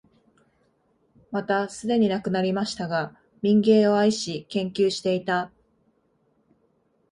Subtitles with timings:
[1.29, 5.51] またすでに亡くなりましたが、民藝を愛し、研究していた、